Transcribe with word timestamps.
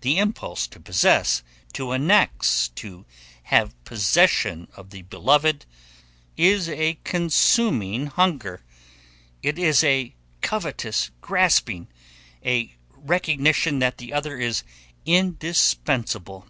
The 0.00 0.16
impulse 0.16 0.66
to 0.68 0.80
possess, 0.80 1.42
to 1.74 1.92
annex, 1.92 2.68
to 2.76 3.04
have 3.52 3.74
possession 3.84 4.66
of 4.74 4.88
the 4.88 5.02
beloved, 5.02 5.66
is 6.38 6.70
a 6.70 6.98
consuming 7.04 8.06
hunger. 8.06 8.62
It 9.42 9.58
is 9.58 9.84
a 9.84 10.14
covetous 10.40 11.10
grasping, 11.20 11.88
a 12.42 12.76
recognition 12.94 13.78
that 13.80 13.98
the 13.98 14.14
other 14.14 14.38
is 14.38 14.62
indispensable. 15.04 16.48